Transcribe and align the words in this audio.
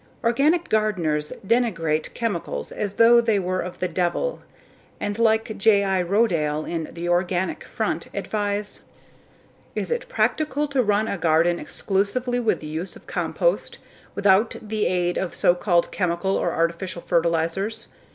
Organic 0.23 0.67
gardeners 0.67 1.31
denigrate 1.45 2.11
chemicals 2.15 2.71
as 2.71 2.93
though 2.93 3.21
they 3.21 3.37
were 3.37 3.59
of 3.61 3.77
the 3.77 3.87
devil 3.87 4.41
and 4.99 5.19
like 5.19 5.55
J.I. 5.55 6.01
Rodale 6.03 6.65
in 6.67 6.89
The 6.91 7.07
Organic 7.07 7.63
Front, 7.65 8.07
advise: 8.11 8.81
"Is 9.75 9.91
it 9.91 10.09
practical 10.09 10.67
to 10.69 10.81
run 10.81 11.07
a 11.07 11.19
garden 11.19 11.59
exclusively 11.59 12.39
with 12.39 12.61
the 12.61 12.65
use 12.65 12.95
of 12.95 13.05
compost, 13.05 13.77
without 14.15 14.55
the 14.59 14.87
aid 14.87 15.19
of 15.19 15.35
so 15.35 15.53
called 15.53 15.91
chemical 15.91 16.35
or 16.35 16.51
artificial 16.51 17.03
fertilizers? 17.03 17.89